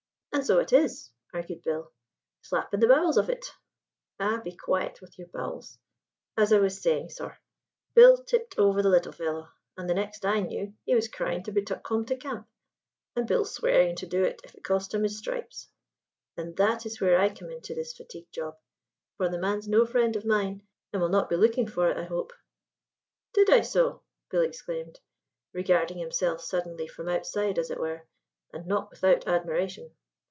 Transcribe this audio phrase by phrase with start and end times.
[0.33, 1.91] "And so it is," argued Bill;
[2.41, 3.45] "slap in the bowels of it."
[4.19, 5.77] "Ah, be quiet wid your bowels!
[6.37, 7.37] As I was saying, sor,
[7.93, 11.51] Bill tripped over the little fellow: and the next I knew he was crying to
[11.51, 12.47] be tuk home to camp,
[13.15, 15.69] and Bill swearing to do it if it cost him his stripes.
[16.37, 18.57] And that is where I come into this fatigue job:
[19.17, 22.31] for the man's no friend of mine, and will not be looking it, I hope."
[23.33, 25.01] "Did I so?" Bill exclaimed,
[25.53, 28.07] regarding himself suddenly from outside, as it were,
[28.51, 29.91] and not without admiration.